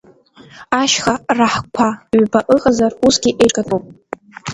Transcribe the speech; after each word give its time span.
Ашьха 0.81 1.13
раҳқәа 1.37 1.87
ҩба 2.19 2.39
ыҟазар, 2.55 2.91
усгьы 3.05 3.31
еиҿгатәуп! 3.43 3.83